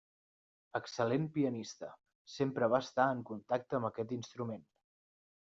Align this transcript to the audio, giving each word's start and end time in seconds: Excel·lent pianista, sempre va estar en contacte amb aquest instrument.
Excel·lent 0.77 1.27
pianista, 1.35 1.89
sempre 2.37 2.71
va 2.75 2.81
estar 2.87 3.07
en 3.19 3.23
contacte 3.29 3.79
amb 3.81 3.91
aquest 3.93 4.17
instrument. 4.19 4.67